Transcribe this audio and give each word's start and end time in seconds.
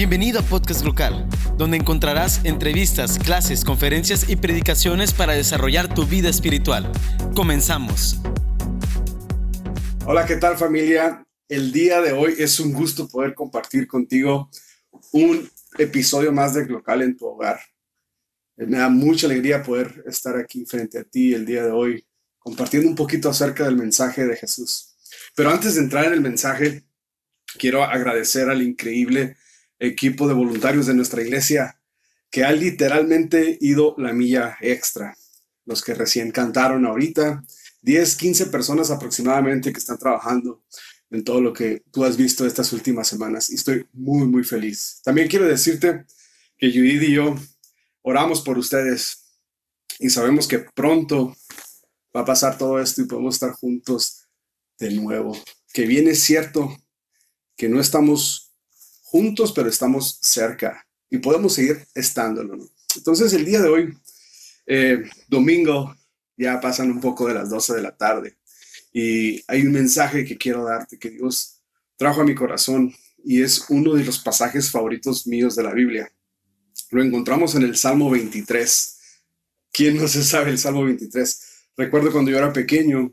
Bienvenido 0.00 0.40
a 0.40 0.42
Podcast 0.42 0.82
Local, 0.82 1.28
donde 1.58 1.76
encontrarás 1.76 2.42
entrevistas, 2.46 3.18
clases, 3.18 3.66
conferencias 3.66 4.30
y 4.30 4.36
predicaciones 4.36 5.12
para 5.12 5.34
desarrollar 5.34 5.92
tu 5.94 6.06
vida 6.06 6.30
espiritual. 6.30 6.90
Comenzamos. 7.34 8.18
Hola, 10.06 10.24
¿qué 10.24 10.36
tal 10.36 10.56
familia? 10.56 11.26
El 11.50 11.70
día 11.70 12.00
de 12.00 12.12
hoy 12.12 12.34
es 12.38 12.58
un 12.60 12.72
gusto 12.72 13.08
poder 13.08 13.34
compartir 13.34 13.86
contigo 13.86 14.48
un 15.12 15.50
episodio 15.76 16.32
más 16.32 16.54
de 16.54 16.64
Local 16.64 17.02
en 17.02 17.14
tu 17.14 17.26
hogar. 17.26 17.60
Me 18.56 18.78
da 18.78 18.88
mucha 18.88 19.26
alegría 19.26 19.62
poder 19.62 20.02
estar 20.06 20.34
aquí 20.38 20.64
frente 20.64 20.98
a 20.98 21.04
ti 21.04 21.34
el 21.34 21.44
día 21.44 21.64
de 21.64 21.72
hoy, 21.72 22.06
compartiendo 22.38 22.88
un 22.88 22.96
poquito 22.96 23.28
acerca 23.28 23.64
del 23.64 23.76
mensaje 23.76 24.24
de 24.24 24.34
Jesús. 24.34 24.96
Pero 25.36 25.50
antes 25.50 25.74
de 25.74 25.82
entrar 25.82 26.06
en 26.06 26.14
el 26.14 26.22
mensaje, 26.22 26.84
quiero 27.58 27.84
agradecer 27.84 28.48
al 28.48 28.62
increíble 28.62 29.36
equipo 29.80 30.28
de 30.28 30.34
voluntarios 30.34 30.86
de 30.86 30.94
nuestra 30.94 31.22
iglesia 31.22 31.80
que 32.30 32.44
ha 32.44 32.52
literalmente 32.52 33.58
ido 33.60 33.94
la 33.98 34.12
milla 34.12 34.56
extra. 34.60 35.16
Los 35.64 35.82
que 35.82 35.94
recién 35.94 36.30
cantaron 36.30 36.86
ahorita, 36.86 37.44
10, 37.82 38.16
15 38.16 38.46
personas 38.46 38.90
aproximadamente 38.90 39.72
que 39.72 39.78
están 39.78 39.98
trabajando 39.98 40.62
en 41.10 41.24
todo 41.24 41.40
lo 41.40 41.52
que 41.52 41.82
tú 41.90 42.04
has 42.04 42.16
visto 42.16 42.46
estas 42.46 42.72
últimas 42.72 43.08
semanas 43.08 43.50
y 43.50 43.56
estoy 43.56 43.86
muy, 43.92 44.28
muy 44.28 44.44
feliz. 44.44 45.00
También 45.02 45.26
quiero 45.26 45.46
decirte 45.46 46.04
que 46.56 46.70
Judith 46.70 47.02
y 47.02 47.14
yo 47.14 47.34
oramos 48.02 48.42
por 48.42 48.58
ustedes 48.58 49.24
y 49.98 50.10
sabemos 50.10 50.46
que 50.46 50.60
pronto 50.60 51.36
va 52.14 52.20
a 52.20 52.24
pasar 52.24 52.58
todo 52.58 52.80
esto 52.80 53.02
y 53.02 53.06
podemos 53.06 53.34
estar 53.34 53.52
juntos 53.52 54.28
de 54.78 54.92
nuevo. 54.92 55.36
Que 55.72 55.86
bien 55.86 56.08
es 56.08 56.20
cierto 56.20 56.76
que 57.56 57.68
no 57.68 57.80
estamos 57.80 58.49
juntos, 59.10 59.52
pero 59.52 59.68
estamos 59.68 60.18
cerca 60.22 60.86
y 61.10 61.18
podemos 61.18 61.54
seguir 61.54 61.84
estándolo. 61.94 62.56
Entonces, 62.96 63.32
el 63.32 63.44
día 63.44 63.60
de 63.60 63.68
hoy, 63.68 63.98
eh, 64.66 65.02
domingo, 65.26 65.96
ya 66.36 66.60
pasan 66.60 66.90
un 66.90 67.00
poco 67.00 67.26
de 67.26 67.34
las 67.34 67.50
12 67.50 67.74
de 67.74 67.82
la 67.82 67.96
tarde 67.96 68.36
y 68.92 69.42
hay 69.48 69.62
un 69.62 69.72
mensaje 69.72 70.24
que 70.24 70.38
quiero 70.38 70.64
darte 70.64 70.98
que 70.98 71.10
Dios 71.10 71.60
trajo 71.96 72.20
a 72.20 72.24
mi 72.24 72.34
corazón 72.34 72.94
y 73.24 73.42
es 73.42 73.66
uno 73.68 73.94
de 73.94 74.04
los 74.04 74.20
pasajes 74.20 74.70
favoritos 74.70 75.26
míos 75.26 75.56
de 75.56 75.64
la 75.64 75.72
Biblia. 75.72 76.10
Lo 76.90 77.02
encontramos 77.02 77.54
en 77.56 77.62
el 77.62 77.76
Salmo 77.76 78.10
23. 78.10 78.98
¿Quién 79.72 79.96
no 79.96 80.08
se 80.08 80.22
sabe 80.24 80.50
el 80.50 80.58
Salmo 80.58 80.84
23? 80.84 81.46
Recuerdo 81.76 82.12
cuando 82.12 82.30
yo 82.30 82.38
era 82.38 82.52
pequeño 82.52 83.12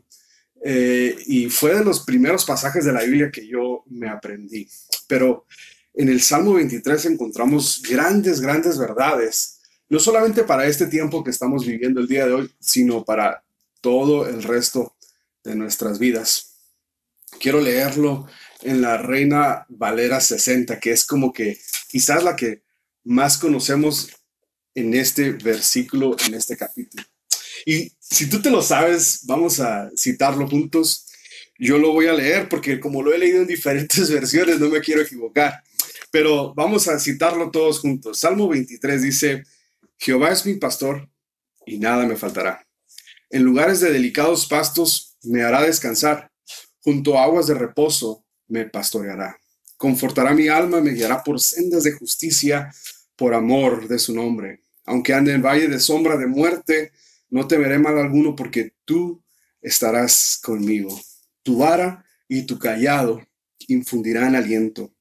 eh, 0.64 1.16
y 1.26 1.50
fue 1.50 1.74
de 1.74 1.84
los 1.84 2.00
primeros 2.00 2.44
pasajes 2.44 2.84
de 2.84 2.92
la 2.92 3.02
Biblia 3.02 3.30
que 3.30 3.46
yo 3.46 3.84
me 3.86 4.08
aprendí. 4.08 4.68
Pero 5.06 5.44
en 5.98 6.08
el 6.08 6.22
Salmo 6.22 6.54
23 6.54 7.06
encontramos 7.06 7.82
grandes, 7.82 8.40
grandes 8.40 8.78
verdades, 8.78 9.58
no 9.88 9.98
solamente 9.98 10.44
para 10.44 10.64
este 10.68 10.86
tiempo 10.86 11.24
que 11.24 11.30
estamos 11.30 11.66
viviendo 11.66 12.00
el 12.00 12.06
día 12.06 12.24
de 12.24 12.34
hoy, 12.34 12.54
sino 12.60 13.04
para 13.04 13.42
todo 13.80 14.28
el 14.28 14.44
resto 14.44 14.94
de 15.42 15.56
nuestras 15.56 15.98
vidas. 15.98 16.54
Quiero 17.40 17.60
leerlo 17.60 18.28
en 18.62 18.80
la 18.80 18.96
Reina 18.98 19.66
Valera 19.68 20.20
60, 20.20 20.78
que 20.78 20.92
es 20.92 21.04
como 21.04 21.32
que 21.32 21.58
quizás 21.88 22.22
la 22.22 22.36
que 22.36 22.62
más 23.02 23.36
conocemos 23.36 24.08
en 24.76 24.94
este 24.94 25.32
versículo, 25.32 26.16
en 26.28 26.34
este 26.34 26.56
capítulo. 26.56 27.02
Y 27.66 27.90
si 27.98 28.28
tú 28.28 28.40
te 28.40 28.50
lo 28.50 28.62
sabes, 28.62 29.22
vamos 29.24 29.58
a 29.58 29.90
citarlo 29.96 30.46
juntos. 30.46 31.06
Yo 31.58 31.76
lo 31.76 31.92
voy 31.92 32.06
a 32.06 32.12
leer 32.12 32.48
porque 32.48 32.78
como 32.78 33.02
lo 33.02 33.12
he 33.12 33.18
leído 33.18 33.40
en 33.40 33.48
diferentes 33.48 34.08
versiones, 34.12 34.60
no 34.60 34.68
me 34.68 34.80
quiero 34.80 35.02
equivocar. 35.02 35.64
Pero 36.10 36.54
vamos 36.54 36.88
a 36.88 36.98
citarlo 36.98 37.50
todos 37.50 37.80
juntos. 37.80 38.18
Salmo 38.18 38.48
23 38.48 39.02
dice, 39.02 39.44
Jehová 39.98 40.30
es 40.30 40.46
mi 40.46 40.54
pastor 40.54 41.08
y 41.66 41.78
nada 41.78 42.06
me 42.06 42.16
faltará. 42.16 42.66
En 43.30 43.42
lugares 43.42 43.80
de 43.80 43.92
delicados 43.92 44.46
pastos 44.46 45.16
me 45.22 45.42
hará 45.42 45.62
descansar. 45.62 46.30
Junto 46.80 47.18
a 47.18 47.24
aguas 47.24 47.46
de 47.46 47.54
reposo 47.54 48.24
me 48.46 48.64
pastoreará. 48.64 49.38
Confortará 49.76 50.32
mi 50.32 50.48
alma, 50.48 50.80
me 50.80 50.92
guiará 50.92 51.22
por 51.22 51.40
sendas 51.40 51.84
de 51.84 51.92
justicia, 51.92 52.72
por 53.16 53.34
amor 53.34 53.86
de 53.86 53.98
su 53.98 54.14
nombre. 54.14 54.62
Aunque 54.84 55.12
ande 55.12 55.34
en 55.34 55.42
valle 55.42 55.68
de 55.68 55.78
sombra 55.78 56.16
de 56.16 56.26
muerte, 56.26 56.92
no 57.28 57.46
temeré 57.46 57.78
mal 57.78 57.98
alguno 57.98 58.34
porque 58.34 58.72
tú 58.84 59.22
estarás 59.60 60.40
conmigo. 60.42 60.98
Tu 61.42 61.58
vara 61.58 62.04
y 62.26 62.42
tu 62.44 62.58
callado 62.58 63.20
infundirán 63.66 64.34
aliento. 64.34 64.94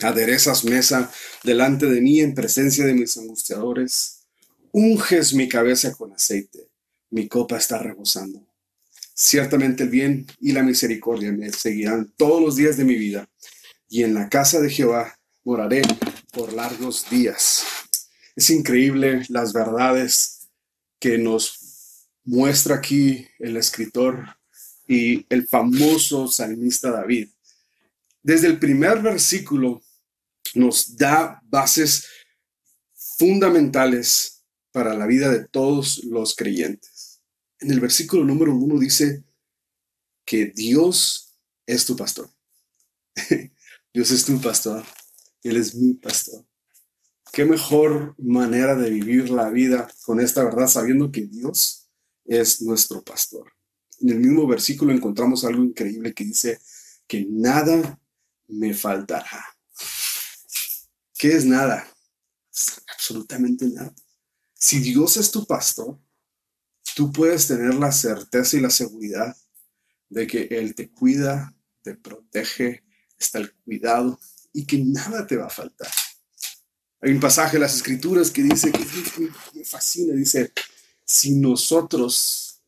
Aderezas 0.00 0.64
mesa 0.64 1.10
delante 1.42 1.86
de 1.86 2.00
mí 2.00 2.20
en 2.20 2.34
presencia 2.34 2.84
de 2.84 2.94
mis 2.94 3.16
angustiadores. 3.16 4.20
Unges 4.70 5.34
mi 5.34 5.48
cabeza 5.48 5.92
con 5.92 6.12
aceite. 6.12 6.68
Mi 7.10 7.26
copa 7.26 7.56
está 7.56 7.78
rebosando. 7.78 8.46
Ciertamente 9.12 9.82
el 9.82 9.88
bien 9.88 10.26
y 10.40 10.52
la 10.52 10.62
misericordia 10.62 11.32
me 11.32 11.50
seguirán 11.52 12.12
todos 12.16 12.40
los 12.40 12.54
días 12.54 12.76
de 12.76 12.84
mi 12.84 12.94
vida. 12.94 13.28
Y 13.88 14.04
en 14.04 14.14
la 14.14 14.28
casa 14.28 14.60
de 14.60 14.70
Jehová 14.70 15.18
moraré 15.42 15.82
por 16.32 16.52
largos 16.52 17.10
días. 17.10 17.64
Es 18.36 18.50
increíble 18.50 19.24
las 19.28 19.52
verdades 19.52 20.48
que 21.00 21.18
nos 21.18 22.06
muestra 22.24 22.76
aquí 22.76 23.26
el 23.40 23.56
escritor 23.56 24.36
y 24.86 25.26
el 25.28 25.48
famoso 25.48 26.28
salmista 26.28 26.92
David. 26.92 27.30
Desde 28.22 28.46
el 28.46 28.58
primer 28.58 29.00
versículo 29.00 29.82
nos 30.54 30.96
da 30.96 31.40
bases 31.44 32.06
fundamentales 33.18 34.44
para 34.70 34.94
la 34.94 35.06
vida 35.06 35.30
de 35.30 35.46
todos 35.48 36.04
los 36.04 36.36
creyentes. 36.36 37.20
En 37.60 37.70
el 37.70 37.80
versículo 37.80 38.24
número 38.24 38.54
uno 38.54 38.78
dice 38.78 39.24
que 40.24 40.46
Dios 40.46 41.36
es 41.66 41.84
tu 41.84 41.96
pastor. 41.96 42.30
Dios 43.92 44.10
es 44.10 44.24
tu 44.24 44.40
pastor. 44.40 44.84
Él 45.42 45.56
es 45.56 45.74
mi 45.74 45.94
pastor. 45.94 46.44
Qué 47.32 47.44
mejor 47.44 48.14
manera 48.18 48.74
de 48.74 48.90
vivir 48.90 49.30
la 49.30 49.50
vida 49.50 49.88
con 50.04 50.20
esta 50.20 50.44
verdad 50.44 50.68
sabiendo 50.68 51.10
que 51.10 51.26
Dios 51.26 51.88
es 52.24 52.62
nuestro 52.62 53.02
pastor. 53.02 53.52
En 54.00 54.10
el 54.10 54.20
mismo 54.20 54.46
versículo 54.46 54.92
encontramos 54.92 55.44
algo 55.44 55.62
increíble 55.62 56.14
que 56.14 56.24
dice 56.24 56.60
que 57.06 57.26
nada 57.28 58.00
me 58.46 58.74
faltará. 58.74 59.44
¿Qué 61.18 61.34
es 61.34 61.44
nada? 61.44 61.84
Absolutamente 62.94 63.66
nada. 63.66 63.92
Si 64.54 64.78
Dios 64.78 65.16
es 65.16 65.32
tu 65.32 65.44
pastor, 65.44 65.98
tú 66.94 67.12
puedes 67.12 67.48
tener 67.48 67.74
la 67.74 67.90
certeza 67.90 68.56
y 68.56 68.60
la 68.60 68.70
seguridad 68.70 69.36
de 70.08 70.26
que 70.28 70.44
Él 70.44 70.76
te 70.76 70.90
cuida, 70.90 71.52
te 71.82 71.96
protege, 71.96 72.84
está 73.18 73.38
el 73.38 73.52
cuidado 73.52 74.18
y 74.52 74.64
que 74.64 74.78
nada 74.78 75.26
te 75.26 75.36
va 75.36 75.46
a 75.46 75.50
faltar. 75.50 75.90
Hay 77.00 77.12
un 77.12 77.20
pasaje 77.20 77.56
en 77.56 77.62
las 77.62 77.74
escrituras 77.74 78.30
que 78.30 78.42
dice, 78.42 78.70
que 78.70 79.30
me 79.54 79.64
fascina, 79.64 80.14
dice, 80.14 80.52
si 81.04 81.32
nosotros, 81.32 82.62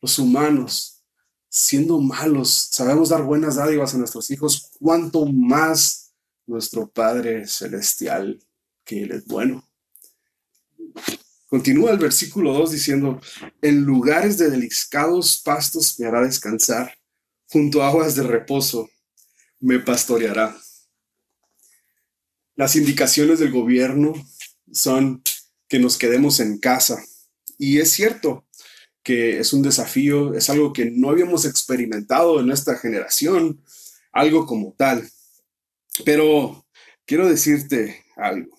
los 0.00 0.18
humanos, 0.18 1.02
siendo 1.50 2.00
malos, 2.00 2.68
sabemos 2.70 3.10
dar 3.10 3.22
buenas 3.22 3.56
dádivas 3.56 3.94
a 3.94 3.98
nuestros 3.98 4.30
hijos, 4.30 4.70
cuánto 4.78 5.26
más 5.26 6.03
nuestro 6.46 6.88
Padre 6.88 7.46
Celestial, 7.46 8.40
que 8.84 9.02
Él 9.02 9.12
es 9.12 9.24
bueno. 9.26 9.68
Continúa 11.46 11.92
el 11.92 11.98
versículo 11.98 12.52
2 12.52 12.72
diciendo, 12.72 13.20
en 13.62 13.82
lugares 13.82 14.38
de 14.38 14.50
delicados 14.50 15.40
pastos 15.44 15.98
me 16.00 16.06
hará 16.06 16.22
descansar, 16.22 16.98
junto 17.46 17.82
a 17.82 17.88
aguas 17.88 18.16
de 18.16 18.24
reposo 18.24 18.90
me 19.60 19.78
pastoreará. 19.78 20.56
Las 22.56 22.76
indicaciones 22.76 23.38
del 23.38 23.52
gobierno 23.52 24.14
son 24.72 25.22
que 25.68 25.78
nos 25.78 25.96
quedemos 25.98 26.40
en 26.40 26.58
casa. 26.58 27.02
Y 27.58 27.78
es 27.78 27.92
cierto 27.92 28.44
que 29.02 29.38
es 29.38 29.52
un 29.52 29.62
desafío, 29.62 30.34
es 30.34 30.50
algo 30.50 30.72
que 30.72 30.90
no 30.90 31.10
habíamos 31.10 31.44
experimentado 31.44 32.40
en 32.40 32.46
nuestra 32.46 32.76
generación, 32.76 33.62
algo 34.12 34.46
como 34.46 34.72
tal. 34.76 35.08
Pero 36.02 36.66
quiero 37.06 37.28
decirte 37.28 38.04
algo, 38.16 38.56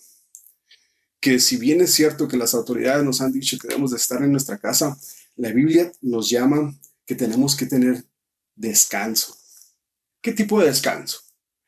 que 1.20 1.40
si 1.40 1.58
bien 1.58 1.82
es 1.82 1.92
cierto 1.92 2.28
que 2.28 2.38
las 2.38 2.54
autoridades 2.54 3.04
nos 3.04 3.20
han 3.20 3.32
dicho 3.32 3.58
que 3.58 3.68
debemos 3.68 3.92
de 3.92 3.98
estar 3.98 4.22
en 4.24 4.32
nuestra 4.32 4.58
casa, 4.58 4.98
la 5.36 5.52
Biblia 5.52 5.92
nos 6.02 6.30
llama 6.30 6.74
que 7.06 7.16
tenemos 7.16 7.56
que 7.56 7.66
tener 7.66 8.06
descanso. 8.56 9.36
¿Qué 10.22 10.32
tipo 10.32 10.62
de 10.62 10.68
descanso? 10.68 11.22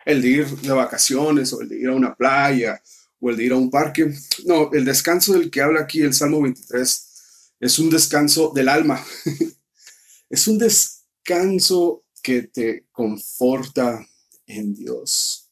El 0.06 0.22
de 0.22 0.28
ir 0.30 0.48
de 0.48 0.72
vacaciones 0.72 1.52
o 1.52 1.62
el 1.62 1.69
de 1.69 1.80
ir 1.80 1.88
a 1.90 1.96
una 1.96 2.16
playa 2.16 2.81
o 3.19 3.30
el 3.30 3.36
de 3.38 3.44
ir 3.44 3.52
a 3.52 3.58
un 3.58 3.69
parque. 3.69 4.14
No, 4.46 4.72
el 4.72 4.86
descanso 4.86 5.34
del 5.34 5.52
que 5.52 5.62
habla 5.62 5.81
aquí 5.81 6.02
el 6.02 6.14
Salmo 6.14 6.42
23 6.42 7.56
es 7.60 7.80
un 7.80 7.90
descanso 7.90 8.52
del 8.56 8.69
alma. 8.69 9.04
es 10.30 10.48
un 10.48 10.58
descanso 10.58 12.06
que 12.24 12.44
te 12.44 12.86
conforta 12.92 14.08
en 14.46 14.74
Dios 14.74 15.47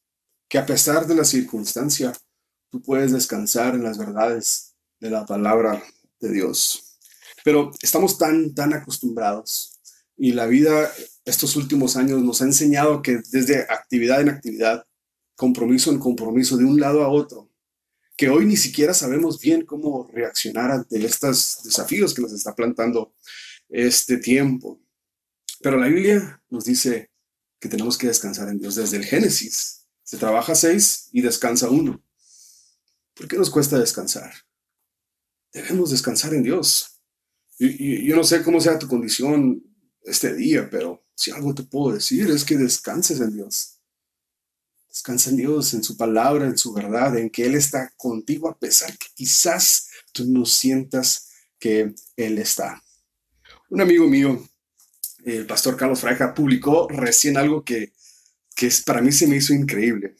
que 0.56 0.60
a 0.60 0.66
pesar 0.66 1.06
de 1.06 1.16
la 1.16 1.26
circunstancia, 1.26 2.14
tú 2.72 2.82
puedes 2.82 3.12
descansar 3.12 3.76
en 3.76 3.84
las 3.84 3.98
verdades 3.98 4.74
de 5.02 5.10
la 5.10 5.26
palabra 5.26 5.84
de 6.22 6.32
Dios. 6.32 6.98
Pero 7.44 7.72
estamos 7.82 8.18
tan, 8.18 8.56
tan 8.56 8.72
acostumbrados 8.72 9.82
y 10.16 10.32
la 10.32 10.46
vida 10.46 10.90
estos 11.26 11.58
últimos 11.58 11.98
años 11.98 12.24
nos 12.24 12.42
ha 12.42 12.46
enseñado 12.46 13.02
que 13.02 13.20
desde 13.32 13.64
actividad 13.64 14.22
en 14.22 14.30
actividad, 14.30 14.88
compromiso 15.36 15.92
en 15.92 16.00
compromiso, 16.00 16.56
de 16.56 16.64
un 16.64 16.80
lado 16.80 17.04
a 17.04 17.10
otro, 17.10 17.52
que 18.16 18.30
hoy 18.30 18.46
ni 18.46 18.56
siquiera 18.56 18.94
sabemos 18.94 19.42
bien 19.42 19.66
cómo 19.66 20.10
reaccionar 20.14 20.72
ante 20.72 21.06
estos 21.06 21.64
desafíos 21.66 22.14
que 22.14 22.22
nos 22.22 22.32
está 22.32 22.56
plantando 22.56 23.14
este 23.68 24.16
tiempo. 24.16 24.80
Pero 25.60 25.78
la 25.78 25.88
Biblia 25.88 26.42
nos 26.50 26.64
dice 26.64 27.12
que 27.60 27.68
tenemos 27.68 27.98
que 27.98 28.08
descansar 28.08 28.48
en 28.48 28.58
Dios 28.58 28.76
desde 28.76 28.96
el 28.96 29.04
Génesis. 29.04 29.82
Se 30.06 30.18
trabaja 30.18 30.54
seis 30.54 31.10
y 31.12 31.22
descansa 31.22 31.70
uno. 31.70 32.02
¿Por 33.16 33.28
qué 33.28 33.38
nos 33.38 33.50
cuesta 33.50 33.80
descansar? 33.80 34.32
Debemos 35.52 35.90
descansar 35.90 36.34
en 36.36 36.44
Dios. 36.44 37.02
Yo 37.58 38.16
no 38.16 38.24
sé 38.24 38.44
cómo 38.44 38.62
sea 38.62 38.78
tu 38.78 38.88
condición 38.88 39.64
este 40.04 40.36
día, 40.36 40.70
pero 40.70 41.04
si 41.16 41.32
algo 41.32 41.56
te 41.56 41.64
puedo 41.64 41.96
decir 41.96 42.30
es 42.30 42.46
que 42.46 42.56
descanses 42.56 43.20
en 43.20 43.34
Dios. 43.34 43.80
Descansa 44.90 45.32
en 45.32 45.38
Dios, 45.38 45.74
en 45.74 45.84
su 45.84 45.98
palabra, 45.98 46.46
en 46.46 46.58
su 46.58 46.72
verdad, 46.72 47.18
en 47.18 47.32
que 47.32 47.46
Él 47.46 47.56
está 47.56 47.92
contigo 47.98 48.48
a 48.48 48.60
pesar 48.60 48.96
que 48.98 49.08
quizás 49.16 49.90
tú 50.14 50.26
no 50.26 50.46
sientas 50.46 51.32
que 51.58 51.96
Él 52.16 52.38
está. 52.38 52.84
Un 53.70 53.82
amigo 53.82 54.08
mío, 54.08 54.48
el 55.26 55.48
pastor 55.48 55.76
Carlos 55.76 56.02
Fraja, 56.02 56.36
publicó 56.36 56.88
recién 56.90 57.38
algo 57.38 57.64
que, 57.64 57.94
que 58.56 58.72
para 58.86 59.02
mí 59.02 59.12
se 59.12 59.28
me 59.28 59.36
hizo 59.36 59.54
increíble 59.54 60.16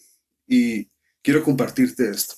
y 0.46 0.92
quiero 1.22 1.44
compartirte 1.44 2.10
esto. 2.10 2.36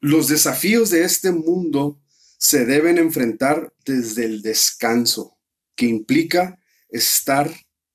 Los 0.00 0.28
desafíos 0.28 0.90
de 0.90 1.04
este 1.04 1.32
mundo 1.32 2.00
se 2.38 2.64
deben 2.64 2.98
enfrentar 2.98 3.72
desde 3.84 4.24
el 4.24 4.42
descanso, 4.42 5.38
que 5.74 5.86
implica 5.86 6.58
estar 6.88 7.50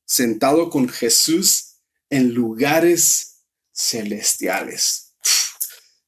sentado 0.06 0.70
con 0.70 0.90
Jesús 0.90 1.78
en 2.10 2.34
lugares 2.34 3.44
celestiales. 3.72 5.14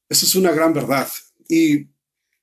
Eso 0.09 0.25
es 0.25 0.35
una 0.35 0.51
gran 0.51 0.73
verdad. 0.73 1.07
Y 1.47 1.87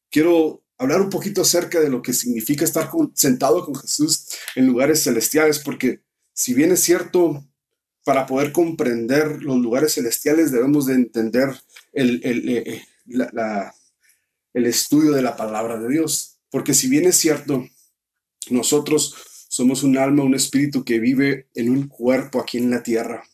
quiero 0.08 0.64
hablar 0.78 1.00
un 1.02 1.10
poquito 1.10 1.42
acerca 1.42 1.80
de 1.80 1.90
lo 1.90 2.00
que 2.00 2.12
significa 2.12 2.64
estar 2.64 2.90
sentado 3.14 3.64
con 3.64 3.74
Jesús 3.74 4.28
en 4.54 4.66
lugares 4.66 5.02
celestiales, 5.02 5.58
porque 5.58 6.02
si 6.32 6.54
bien 6.54 6.70
es 6.72 6.80
cierto, 6.80 7.44
para 8.08 8.24
poder 8.24 8.52
comprender 8.52 9.42
los 9.42 9.58
lugares 9.58 9.92
celestiales 9.92 10.50
debemos 10.50 10.86
de 10.86 10.94
entender 10.94 11.50
el, 11.92 12.22
el, 12.24 12.48
eh, 12.48 12.64
eh, 12.66 12.82
el 14.54 14.64
estudio 14.64 15.12
de 15.12 15.20
la 15.20 15.36
palabra 15.36 15.78
de 15.78 15.90
Dios. 15.90 16.38
Porque 16.48 16.72
si 16.72 16.88
bien 16.88 17.04
es 17.04 17.18
cierto, 17.18 17.68
nosotros 18.48 19.14
somos 19.50 19.82
un 19.82 19.98
alma, 19.98 20.22
un 20.22 20.34
espíritu 20.34 20.86
que 20.86 20.98
vive 20.98 21.48
en 21.54 21.68
un 21.68 21.86
cuerpo 21.86 22.40
aquí 22.40 22.56
en 22.56 22.70
la 22.70 22.82
tierra. 22.82 23.28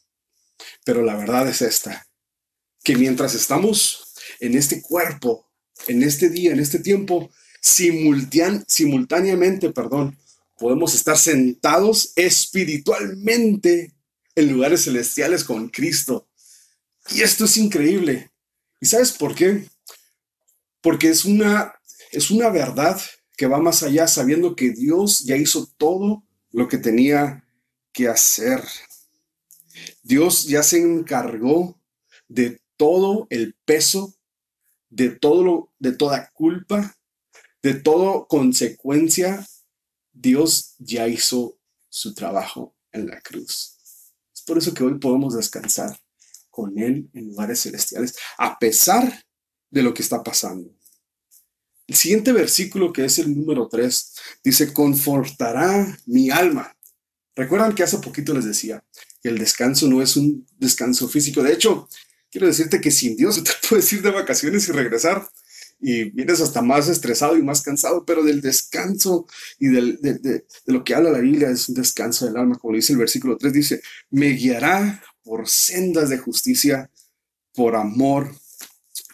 Pero 0.84 1.02
la 1.02 1.14
verdad 1.14 1.46
es 1.46 1.62
esta, 1.62 2.08
que 2.82 2.96
mientras 2.96 3.36
estamos 3.36 4.12
en 4.40 4.56
este 4.56 4.82
cuerpo, 4.82 5.48
en 5.86 6.02
este 6.02 6.30
día, 6.30 6.50
en 6.50 6.58
este 6.58 6.80
tiempo, 6.80 7.30
simultáneamente, 7.60 9.70
perdón, 9.70 10.18
podemos 10.58 10.96
estar 10.96 11.16
sentados 11.16 12.12
espiritualmente 12.16 13.94
en 14.34 14.52
lugares 14.52 14.84
celestiales 14.84 15.44
con 15.44 15.68
Cristo. 15.68 16.28
Y 17.10 17.22
esto 17.22 17.44
es 17.44 17.56
increíble. 17.56 18.30
¿Y 18.80 18.86
sabes 18.86 19.12
por 19.12 19.34
qué? 19.34 19.68
Porque 20.80 21.08
es 21.08 21.24
una, 21.24 21.74
es 22.10 22.30
una 22.30 22.48
verdad 22.50 23.00
que 23.36 23.46
va 23.46 23.58
más 23.58 23.82
allá 23.82 24.06
sabiendo 24.06 24.54
que 24.54 24.70
Dios 24.70 25.20
ya 25.24 25.36
hizo 25.36 25.66
todo 25.76 26.24
lo 26.50 26.68
que 26.68 26.78
tenía 26.78 27.44
que 27.92 28.08
hacer. 28.08 28.62
Dios 30.02 30.44
ya 30.44 30.62
se 30.62 30.80
encargó 30.80 31.80
de 32.28 32.60
todo 32.76 33.26
el 33.30 33.54
peso, 33.64 34.14
de 34.88 35.10
todo 35.10 35.44
lo, 35.44 35.72
de 35.78 35.92
toda 35.92 36.30
culpa, 36.32 36.96
de 37.62 37.74
toda 37.74 38.26
consecuencia. 38.26 39.46
Dios 40.12 40.74
ya 40.78 41.08
hizo 41.08 41.58
su 41.88 42.14
trabajo 42.14 42.76
en 42.92 43.06
la 43.06 43.20
cruz. 43.20 43.73
Por 44.46 44.58
eso 44.58 44.74
que 44.74 44.84
hoy 44.84 44.98
podemos 44.98 45.34
descansar 45.34 45.98
con 46.50 46.78
Él 46.78 47.08
en 47.14 47.28
lugares 47.28 47.62
celestiales, 47.62 48.16
a 48.38 48.58
pesar 48.58 49.24
de 49.70 49.82
lo 49.82 49.92
que 49.92 50.02
está 50.02 50.22
pasando. 50.22 50.70
El 51.86 51.96
siguiente 51.96 52.32
versículo, 52.32 52.92
que 52.92 53.04
es 53.04 53.18
el 53.18 53.36
número 53.36 53.68
3, 53.68 54.14
dice, 54.42 54.72
confortará 54.72 55.98
mi 56.06 56.30
alma. 56.30 56.74
Recuerdan 57.34 57.74
que 57.74 57.82
hace 57.82 57.98
poquito 57.98 58.32
les 58.32 58.44
decía 58.44 58.82
que 59.22 59.28
el 59.28 59.38
descanso 59.38 59.88
no 59.88 60.00
es 60.00 60.16
un 60.16 60.46
descanso 60.58 61.08
físico. 61.08 61.42
De 61.42 61.52
hecho, 61.52 61.88
quiero 62.30 62.46
decirte 62.46 62.80
que 62.80 62.90
sin 62.90 63.16
Dios 63.16 63.42
te 63.44 63.50
puedes 63.68 63.92
ir 63.92 64.02
de 64.02 64.10
vacaciones 64.10 64.68
y 64.68 64.72
regresar 64.72 65.28
y 65.80 66.10
vienes 66.10 66.40
hasta 66.40 66.62
más 66.62 66.88
estresado 66.88 67.36
y 67.36 67.42
más 67.42 67.62
cansado, 67.62 68.04
pero 68.04 68.22
del 68.22 68.40
descanso 68.40 69.26
y 69.58 69.68
del, 69.68 69.98
de, 70.00 70.46
lo 70.66 70.82
que 70.82 70.94
habla 70.94 71.10
la 71.10 71.18
Biblia 71.18 71.50
es 71.50 71.68
un 71.68 71.74
descanso 71.74 72.26
del 72.26 72.36
alma, 72.36 72.56
como 72.56 72.74
dice 72.74 72.92
el 72.92 72.98
versículo 72.98 73.36
3, 73.36 73.52
dice, 73.52 73.82
me 74.10 74.30
guiará 74.30 75.02
por 75.22 75.48
sendas 75.48 76.08
de 76.08 76.18
justicia, 76.18 76.90
por 77.54 77.76
amor 77.76 78.34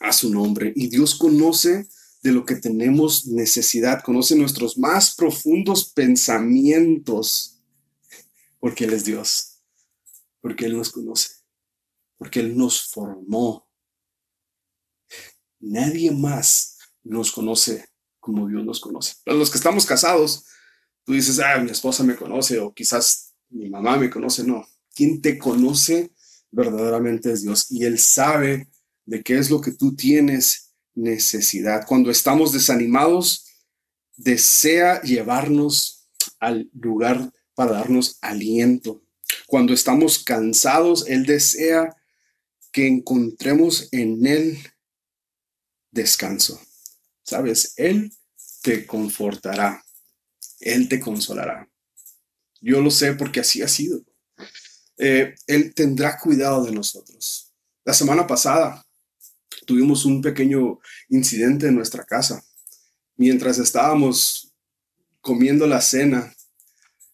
a 0.00 0.12
su 0.12 0.30
nombre. 0.30 0.72
Y 0.74 0.88
Dios 0.88 1.14
conoce 1.14 1.88
de 2.22 2.32
lo 2.32 2.44
que 2.44 2.56
tenemos 2.56 3.26
necesidad, 3.26 4.02
conoce 4.02 4.36
nuestros 4.36 4.76
más 4.76 5.14
profundos 5.14 5.90
pensamientos, 5.90 7.60
porque 8.58 8.84
Él 8.84 8.92
es 8.92 9.04
Dios, 9.04 9.62
porque 10.40 10.66
Él 10.66 10.76
nos 10.76 10.90
conoce, 10.90 11.30
porque 12.18 12.40
Él 12.40 12.56
nos 12.56 12.90
formó. 12.90 13.69
Nadie 15.60 16.10
más 16.10 16.78
nos 17.02 17.32
conoce 17.32 17.90
como 18.18 18.46
Dios 18.46 18.64
nos 18.64 18.80
conoce. 18.80 19.14
Los 19.24 19.50
que 19.50 19.58
estamos 19.58 19.86
casados, 19.86 20.44
tú 21.04 21.14
dices, 21.14 21.40
ah, 21.40 21.58
mi 21.58 21.70
esposa 21.70 22.04
me 22.04 22.16
conoce 22.16 22.58
o 22.58 22.72
quizás 22.72 23.34
mi 23.48 23.68
mamá 23.68 23.96
me 23.96 24.10
conoce. 24.10 24.44
No, 24.44 24.66
quien 24.94 25.20
te 25.20 25.38
conoce 25.38 26.12
verdaderamente 26.50 27.32
es 27.32 27.42
Dios 27.42 27.70
y 27.70 27.84
Él 27.84 27.98
sabe 27.98 28.68
de 29.06 29.22
qué 29.22 29.38
es 29.38 29.50
lo 29.50 29.60
que 29.60 29.72
tú 29.72 29.96
tienes 29.96 30.74
necesidad. 30.94 31.86
Cuando 31.86 32.10
estamos 32.10 32.52
desanimados, 32.52 33.46
desea 34.16 35.00
llevarnos 35.02 36.08
al 36.38 36.70
lugar 36.74 37.32
para 37.54 37.72
darnos 37.72 38.18
aliento. 38.20 39.02
Cuando 39.46 39.72
estamos 39.72 40.22
cansados, 40.22 41.08
Él 41.08 41.24
desea 41.24 41.96
que 42.72 42.86
encontremos 42.86 43.88
en 43.92 44.26
Él 44.26 44.58
descanso. 45.90 46.60
Sabes, 47.22 47.74
Él 47.76 48.12
te 48.62 48.86
confortará, 48.86 49.84
Él 50.60 50.88
te 50.88 51.00
consolará. 51.00 51.68
Yo 52.60 52.80
lo 52.80 52.90
sé 52.90 53.14
porque 53.14 53.40
así 53.40 53.62
ha 53.62 53.68
sido. 53.68 54.02
Eh, 55.02 55.34
él 55.46 55.72
tendrá 55.74 56.18
cuidado 56.18 56.62
de 56.64 56.72
nosotros. 56.72 57.54
La 57.84 57.94
semana 57.94 58.26
pasada 58.26 58.84
tuvimos 59.66 60.04
un 60.04 60.20
pequeño 60.20 60.78
incidente 61.08 61.68
en 61.68 61.74
nuestra 61.74 62.04
casa. 62.04 62.44
Mientras 63.16 63.58
estábamos 63.58 64.52
comiendo 65.22 65.66
la 65.66 65.80
cena, 65.80 66.34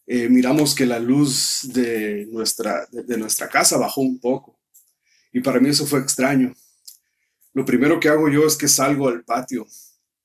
eh, 0.05 0.27
miramos 0.27 0.75
que 0.75 0.85
la 0.85 0.99
luz 0.99 1.61
de 1.63 2.27
nuestra, 2.29 2.85
de, 2.91 3.17
nuestra 3.17 3.47
casa 3.47 3.77
bajó 3.77 4.01
un 4.01 4.19
poco. 4.19 4.59
Y 5.31 5.39
para 5.39 5.61
mí 5.61 5.69
eso 5.69 5.87
fue 5.87 6.01
extraño. 6.01 6.53
Lo 7.57 7.65
primero 7.65 7.99
que 7.99 8.07
hago 8.07 8.29
yo 8.29 8.45
es 8.45 8.55
que 8.55 8.67
salgo 8.67 9.07
al 9.07 9.23
patio 9.23 9.65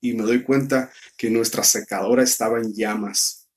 y 0.02 0.12
me 0.12 0.22
doy 0.22 0.42
cuenta 0.42 0.92
que 1.16 1.30
nuestra 1.30 1.64
secadora 1.64 2.22
estaba 2.22 2.58
en 2.58 2.74
llamas. 2.74 3.48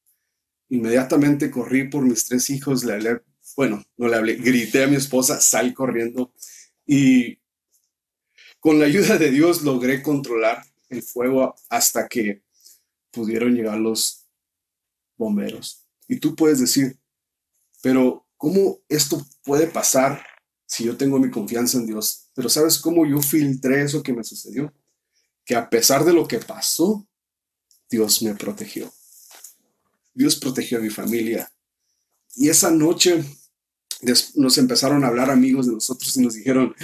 Inmediatamente 0.69 1.51
corrí 1.51 1.89
por 1.89 2.05
mis 2.05 2.23
tres 2.23 2.49
hijos, 2.49 2.85
le 2.85 2.93
hablé, 2.93 3.21
bueno, 3.57 3.83
no 3.97 4.07
le 4.07 4.15
hablé, 4.15 4.35
grité 4.35 4.85
a 4.85 4.87
mi 4.87 4.95
esposa, 4.95 5.41
sal 5.41 5.73
corriendo 5.73 6.33
y 6.87 7.37
con 8.61 8.79
la 8.79 8.85
ayuda 8.85 9.17
de 9.17 9.29
Dios 9.29 9.63
logré 9.63 10.01
controlar 10.01 10.63
el 10.87 11.03
fuego 11.03 11.53
hasta 11.67 12.07
que 12.07 12.43
pudieron 13.11 13.55
llegar 13.55 13.77
los 13.77 14.25
bomberos. 15.17 15.85
Y 16.07 16.21
tú 16.21 16.33
puedes 16.33 16.61
decir, 16.61 16.97
pero 17.81 18.25
¿cómo 18.37 18.79
esto 18.87 19.27
puede 19.43 19.67
pasar 19.67 20.25
si 20.65 20.85
yo 20.85 20.95
tengo 20.95 21.19
mi 21.19 21.29
confianza 21.29 21.77
en 21.77 21.87
Dios? 21.87 22.24
Pero 22.35 22.49
¿sabes 22.49 22.77
cómo 22.77 23.05
yo 23.05 23.21
filtré 23.21 23.83
eso 23.83 24.03
que 24.03 24.13
me 24.13 24.23
sucedió? 24.23 24.71
Que 25.45 25.55
a 25.55 25.69
pesar 25.69 26.03
de 26.03 26.13
lo 26.13 26.27
que 26.27 26.39
pasó, 26.39 27.07
Dios 27.89 28.21
me 28.21 28.35
protegió. 28.35 28.91
Dios 30.13 30.35
protegió 30.35 30.77
a 30.77 30.81
mi 30.81 30.89
familia. 30.89 31.51
Y 32.35 32.49
esa 32.49 32.69
noche 32.69 33.23
nos 34.35 34.57
empezaron 34.57 35.03
a 35.03 35.07
hablar 35.07 35.31
amigos 35.31 35.67
de 35.67 35.73
nosotros 35.73 36.15
y 36.17 36.21
nos 36.21 36.33
dijeron, 36.33 36.75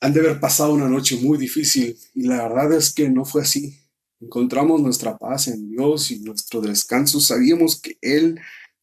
han 0.00 0.12
de 0.14 0.20
haber 0.20 0.40
pasado 0.40 0.72
una 0.72 0.88
noche 0.88 1.16
muy 1.16 1.36
difícil 1.36 1.98
y 2.14 2.22
la 2.22 2.48
verdad 2.48 2.72
es 2.72 2.92
que 2.92 3.10
no 3.10 3.24
fue 3.24 3.42
así. 3.42 3.76
Encontramos 4.20 4.80
nuestra 4.80 5.18
paz 5.18 5.48
en 5.48 5.68
Dios 5.68 6.10
y 6.10 6.20
nuestro 6.20 6.60
descanso. 6.60 7.20
Sabíamos 7.20 7.80
que 7.80 7.98
Él 8.00 8.40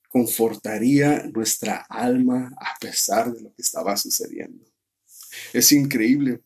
confortaría 0.10 1.24
nuestra 1.34 1.86
alma 1.89 2.54
a 2.60 2.77
pesar 2.80 3.34
de 3.34 3.42
lo 3.42 3.54
que 3.54 3.62
estaba 3.62 3.96
sucediendo. 3.98 4.66
Es 5.57 5.71
increíble. 5.71 6.41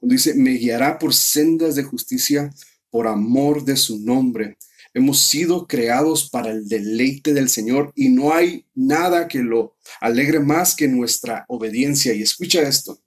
Cuando 0.00 0.14
dice, 0.14 0.32
me 0.34 0.52
guiará 0.52 0.98
por 0.98 1.12
sendas 1.12 1.74
de 1.74 1.82
justicia 1.82 2.50
por 2.88 3.06
amor 3.06 3.62
de 3.62 3.76
su 3.76 4.00
nombre. 4.00 4.56
Hemos 4.94 5.20
sido 5.20 5.66
creados 5.66 6.30
para 6.30 6.50
el 6.50 6.66
deleite 6.66 7.34
del 7.34 7.50
Señor 7.50 7.92
y 7.94 8.08
no 8.08 8.32
hay 8.32 8.64
nada 8.74 9.28
que 9.28 9.40
lo 9.40 9.76
alegre 10.00 10.40
más 10.40 10.74
que 10.74 10.88
nuestra 10.88 11.44
obediencia. 11.48 12.14
Y 12.14 12.22
escucha 12.22 12.62
esto, 12.62 13.02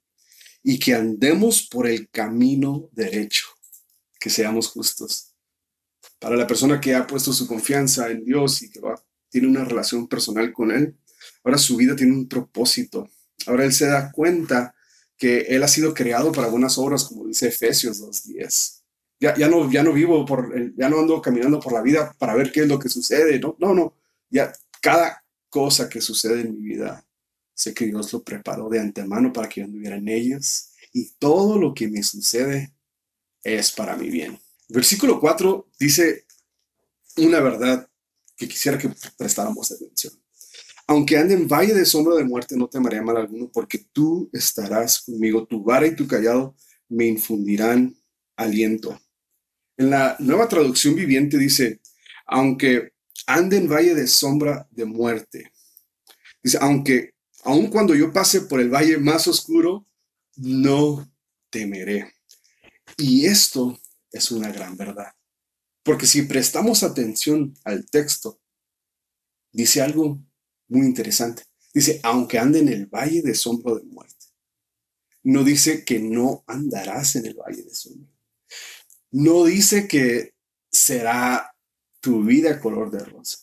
y 0.62 0.78
que 0.78 0.94
andemos 0.94 1.66
por 1.68 1.88
el 1.88 2.08
camino 2.08 2.88
derecho, 2.92 3.46
que 4.20 4.30
seamos 4.30 4.68
justos. 4.68 5.34
Para 6.20 6.36
la 6.36 6.46
persona 6.46 6.80
que 6.80 6.94
ha 6.94 7.04
puesto 7.04 7.32
su 7.32 7.48
confianza 7.48 8.08
en 8.12 8.24
Dios 8.24 8.62
y 8.62 8.70
que 8.70 8.80
tiene 9.28 9.48
una 9.48 9.64
relación 9.64 10.06
personal 10.06 10.52
con 10.52 10.70
Él, 10.70 10.96
ahora 11.42 11.58
su 11.58 11.74
vida 11.74 11.96
tiene 11.96 12.12
un 12.12 12.28
propósito. 12.28 13.10
Ahora 13.46 13.64
Él 13.64 13.72
se 13.72 13.86
da 13.86 14.12
cuenta 14.12 14.76
que 15.18 15.40
Él 15.40 15.62
ha 15.62 15.68
sido 15.68 15.92
creado 15.92 16.32
para 16.32 16.48
buenas 16.48 16.78
obras, 16.78 17.04
como 17.04 17.26
dice 17.26 17.48
Efesios 17.48 18.00
2.10 18.00 18.78
ya, 19.20 19.36
ya, 19.36 19.48
no, 19.48 19.70
ya 19.70 19.82
no 19.82 19.92
vivo 19.92 20.24
por, 20.24 20.52
ya 20.76 20.88
no 20.88 21.00
ando 21.00 21.20
caminando 21.20 21.58
por 21.60 21.72
la 21.72 21.82
vida 21.82 22.14
para 22.18 22.34
ver 22.34 22.52
qué 22.52 22.60
es 22.60 22.68
lo 22.68 22.78
que 22.78 22.88
sucede, 22.88 23.38
no, 23.38 23.56
no, 23.58 23.74
no, 23.74 23.94
ya 24.30 24.52
cada 24.80 25.24
cosa 25.48 25.88
que 25.88 26.00
sucede 26.00 26.42
en 26.42 26.54
mi 26.54 26.68
vida, 26.68 27.04
sé 27.54 27.74
que 27.74 27.86
Dios 27.86 28.12
lo 28.12 28.22
preparó 28.22 28.68
de 28.68 28.80
antemano 28.80 29.32
para 29.32 29.48
que 29.48 29.60
yo 29.60 29.66
anduviera 29.66 29.96
en 29.96 30.08
ellas 30.08 30.74
y 30.92 31.10
todo 31.18 31.58
lo 31.58 31.74
que 31.74 31.88
me 31.88 32.02
sucede 32.02 32.72
es 33.42 33.72
para 33.72 33.96
mi 33.96 34.08
bien. 34.08 34.38
Versículo 34.68 35.18
4 35.18 35.68
dice 35.78 36.26
una 37.16 37.40
verdad 37.40 37.88
que 38.36 38.46
quisiera 38.46 38.78
que 38.78 38.90
prestáramos 39.16 39.72
atención. 39.72 40.12
Aunque 40.90 41.18
ande 41.18 41.34
en 41.34 41.46
valle 41.46 41.74
de 41.74 41.84
sombra 41.84 42.16
de 42.16 42.24
muerte, 42.24 42.56
no 42.56 42.66
temeré 42.66 43.02
mal 43.02 43.18
alguno, 43.18 43.50
porque 43.52 43.86
tú 43.92 44.30
estarás 44.32 45.02
conmigo, 45.02 45.46
tu 45.46 45.62
vara 45.62 45.86
y 45.86 45.94
tu 45.94 46.08
callado 46.08 46.56
me 46.88 47.06
infundirán 47.06 47.94
aliento. 48.36 48.98
En 49.76 49.90
la 49.90 50.16
nueva 50.18 50.48
traducción 50.48 50.94
viviente 50.94 51.36
dice, 51.36 51.80
aunque 52.26 52.92
ande 53.26 53.58
en 53.58 53.68
valle 53.68 53.94
de 53.94 54.06
sombra 54.06 54.66
de 54.70 54.86
muerte. 54.86 55.52
Dice, 56.42 56.56
aunque 56.60 57.12
aun 57.44 57.68
cuando 57.68 57.94
yo 57.94 58.10
pase 58.10 58.40
por 58.40 58.58
el 58.58 58.70
valle 58.70 58.96
más 58.96 59.28
oscuro, 59.28 59.86
no 60.36 61.06
temeré. 61.50 62.14
Y 62.96 63.26
esto 63.26 63.78
es 64.10 64.30
una 64.30 64.50
gran 64.50 64.76
verdad. 64.76 65.12
Porque 65.82 66.06
si 66.06 66.22
prestamos 66.22 66.82
atención 66.82 67.54
al 67.64 67.84
texto, 67.90 68.40
dice 69.52 69.82
algo 69.82 70.18
muy 70.68 70.86
interesante. 70.86 71.44
Dice, 71.74 72.00
aunque 72.02 72.38
ande 72.38 72.60
en 72.60 72.68
el 72.68 72.86
valle 72.86 73.22
de 73.22 73.34
sombra 73.34 73.74
de 73.74 73.84
muerte. 73.84 74.14
No 75.22 75.44
dice 75.44 75.84
que 75.84 75.98
no 75.98 76.44
andarás 76.46 77.16
en 77.16 77.26
el 77.26 77.34
valle 77.34 77.62
de 77.62 77.74
sombra 77.74 78.18
no 79.10 79.44
dice 79.44 79.88
que 79.88 80.34
será 80.70 81.54
tu 82.00 82.24
vida 82.24 82.60
color 82.60 82.90
de 82.90 83.04
rosa. 83.04 83.38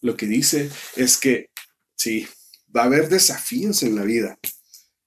Lo 0.00 0.16
que 0.16 0.26
dice 0.26 0.70
es 0.96 1.16
que 1.18 1.50
sí, 1.96 2.26
va 2.74 2.82
a 2.82 2.86
haber 2.86 3.08
desafíos 3.08 3.82
en 3.82 3.94
la 3.94 4.02
vida, 4.02 4.38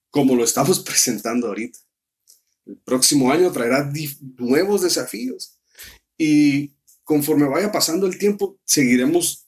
como 0.10 0.36
lo 0.36 0.44
estamos 0.44 0.80
presentando 0.84 1.48
ahorita. 1.48 1.80
El 2.66 2.78
próximo 2.78 3.32
año 3.32 3.52
traerá 3.52 3.92
nuevos 4.38 4.82
desafíos 4.82 5.60
y 6.18 6.74
conforme 7.04 7.48
vaya 7.48 7.72
pasando 7.72 8.08
el 8.08 8.18
tiempo, 8.18 8.58
seguiremos 8.64 9.43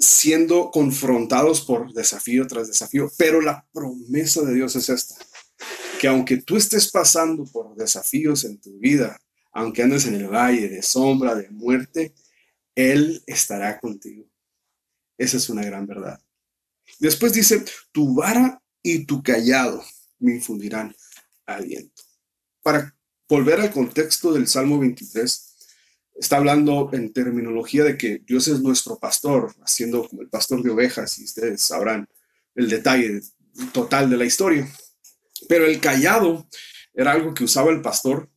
siendo 0.00 0.70
confrontados 0.70 1.60
por 1.60 1.92
desafío 1.92 2.46
tras 2.46 2.68
desafío, 2.68 3.10
pero 3.16 3.40
la 3.40 3.66
promesa 3.72 4.42
de 4.42 4.54
Dios 4.54 4.74
es 4.74 4.88
esta 4.88 5.14
que 6.00 6.08
aunque 6.08 6.38
tú 6.38 6.56
estés 6.56 6.90
pasando 6.90 7.44
por 7.44 7.76
desafíos 7.76 8.44
en 8.44 8.58
tu 8.58 8.78
vida, 8.78 9.20
aunque 9.52 9.82
andes 9.82 10.06
en 10.06 10.14
el 10.14 10.28
valle 10.28 10.66
de 10.70 10.82
sombra, 10.82 11.34
de 11.34 11.50
muerte, 11.50 12.14
Él 12.74 13.22
estará 13.26 13.78
contigo. 13.78 14.26
Esa 15.18 15.36
es 15.36 15.50
una 15.50 15.62
gran 15.62 15.86
verdad. 15.86 16.18
Después 17.00 17.34
dice, 17.34 17.62
tu 17.92 18.14
vara 18.14 18.62
y 18.82 19.04
tu 19.04 19.22
callado 19.22 19.84
me 20.18 20.36
infundirán 20.36 20.96
aliento. 21.44 22.02
Para 22.62 22.96
volver 23.28 23.60
al 23.60 23.70
contexto 23.70 24.32
del 24.32 24.48
Salmo 24.48 24.78
23, 24.78 25.49
está 26.20 26.36
hablando 26.36 26.90
en 26.92 27.12
terminología 27.14 27.82
de 27.82 27.96
que 27.96 28.18
Dios 28.26 28.46
es 28.46 28.60
nuestro 28.60 28.98
pastor, 28.98 29.54
haciendo 29.64 30.06
como 30.06 30.20
el 30.20 30.28
pastor 30.28 30.62
de 30.62 30.70
ovejas, 30.70 31.18
y 31.18 31.24
ustedes 31.24 31.62
sabrán 31.62 32.06
el 32.54 32.68
detalle 32.68 33.22
total 33.72 34.10
de 34.10 34.18
la 34.18 34.26
historia. 34.26 34.68
Pero 35.48 35.64
el 35.64 35.80
callado 35.80 36.46
era 36.92 37.12
algo 37.12 37.32
que 37.32 37.44
usaba 37.44 37.70
el 37.70 37.80
pastor. 37.80 38.28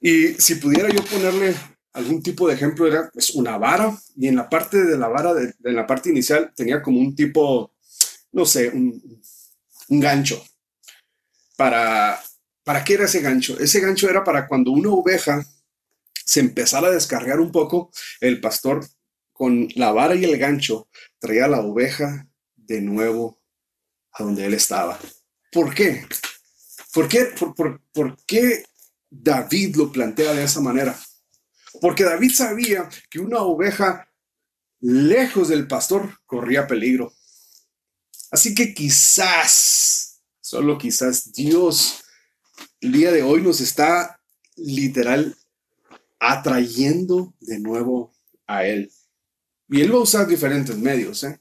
Y 0.00 0.34
si 0.34 0.54
pudiera 0.54 0.88
yo 0.88 1.04
ponerle 1.04 1.56
algún 1.92 2.22
tipo 2.22 2.46
de 2.46 2.54
ejemplo, 2.54 2.86
era 2.86 3.10
pues, 3.12 3.30
una 3.30 3.58
vara 3.58 3.98
y 4.14 4.28
en 4.28 4.36
la 4.36 4.48
parte 4.48 4.84
de 4.84 4.96
la 4.96 5.08
vara, 5.08 5.34
de, 5.34 5.54
la 5.72 5.86
parte 5.86 6.10
inicial, 6.10 6.52
tenía 6.54 6.80
como 6.80 7.00
un 7.00 7.16
tipo, 7.16 7.74
no 8.30 8.46
sé, 8.46 8.68
un, 8.68 9.20
un 9.88 10.00
gancho. 10.00 10.40
Para, 11.56 12.22
¿Para 12.62 12.84
qué 12.84 12.94
era 12.94 13.06
ese 13.06 13.22
gancho? 13.22 13.58
Ese 13.58 13.80
gancho 13.80 14.08
era 14.08 14.22
para 14.22 14.46
cuando 14.46 14.70
una 14.70 14.90
oveja 14.90 15.44
se 16.26 16.40
empezara 16.40 16.88
a 16.88 16.90
descargar 16.90 17.40
un 17.40 17.52
poco, 17.52 17.90
el 18.20 18.40
pastor 18.40 18.86
con 19.32 19.68
la 19.76 19.92
vara 19.92 20.16
y 20.16 20.24
el 20.24 20.36
gancho 20.38 20.88
traía 21.18 21.46
la 21.46 21.60
oveja 21.60 22.28
de 22.56 22.80
nuevo 22.80 23.40
a 24.12 24.24
donde 24.24 24.44
él 24.44 24.54
estaba. 24.54 24.98
¿Por 25.52 25.72
qué? 25.74 26.04
¿Por 26.92 27.08
qué, 27.08 27.26
por, 27.92 28.16
qué 28.26 28.64
David 29.08 29.76
lo 29.76 29.92
plantea 29.92 30.32
de 30.32 30.44
esa 30.44 30.60
manera? 30.60 30.98
Porque 31.80 32.04
David 32.04 32.32
sabía 32.32 32.88
que 33.08 33.20
una 33.20 33.40
oveja 33.40 34.10
lejos 34.80 35.48
del 35.48 35.68
pastor 35.68 36.18
corría 36.26 36.66
peligro. 36.66 37.12
Así 38.30 38.54
que 38.54 38.74
quizás, 38.74 40.22
solo 40.40 40.76
quizás 40.78 41.32
Dios 41.32 42.02
el 42.80 42.92
día 42.92 43.12
de 43.12 43.22
hoy 43.22 43.42
nos 43.42 43.60
está 43.60 44.20
literal 44.56 45.36
atrayendo 46.30 47.34
de 47.40 47.58
nuevo 47.58 48.12
a 48.46 48.66
Él. 48.66 48.90
Y 49.68 49.80
Él 49.80 49.92
va 49.92 49.98
a 49.98 50.02
usar 50.02 50.26
diferentes 50.26 50.76
medios. 50.76 51.24
¿eh? 51.24 51.40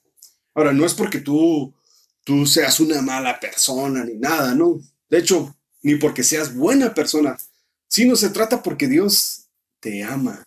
Ahora, 0.54 0.74
no 0.74 0.86
es 0.86 0.94
porque 0.94 1.20
tú 1.20 1.74
tú 2.26 2.46
seas 2.46 2.80
una 2.80 3.02
mala 3.02 3.40
persona 3.40 4.04
ni 4.04 4.16
nada, 4.16 4.54
¿no? 4.54 4.82
De 5.08 5.20
hecho, 5.20 5.56
ni 5.84 5.96
porque 5.96 6.24
seas 6.24 6.54
buena 6.54 6.94
persona, 6.94 7.38
sino 7.88 8.16
se 8.16 8.32
trata 8.32 8.62
porque 8.62 8.88
Dios 8.88 9.48
te 9.80 10.04
ama. 10.04 10.44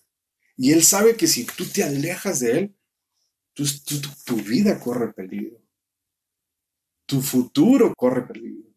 Y 0.57 0.73
Él 0.73 0.83
sabe 0.83 1.17
que 1.17 1.29
si 1.29 1.45
tú 1.45 1.65
te 1.65 1.85
alejas 1.85 2.41
de 2.41 2.59
Él, 2.59 2.77
tu, 3.55 3.65
tu 4.27 4.37
vida 4.37 4.79
corre 4.81 5.13
peligro. 5.13 5.63
Tu 7.07 7.23
futuro 7.23 7.95
corre 7.95 8.27
peligro. 8.27 8.69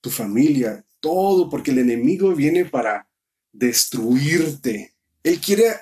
Tu 0.00 0.10
familia, 0.10 0.84
todo, 0.98 1.48
porque 1.48 1.70
el 1.70 1.78
enemigo 1.78 2.34
viene 2.34 2.64
para 2.64 3.05
destruirte. 3.58 4.94
Él 5.22 5.40
quiere 5.40 5.74